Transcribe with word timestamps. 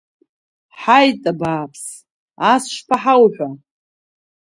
Ҳаит, 0.79 1.21
абааԥс, 1.31 1.83
ас 2.53 2.63
шԥаҳауҳәа… 2.75 3.49